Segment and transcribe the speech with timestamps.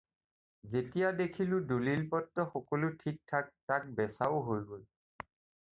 [0.71, 4.89] যেতিয়া দেখিলোঁ দলিল পত্ৰ সকলো ঠিকঠাক, তাক বেচাও হৈ গ'ল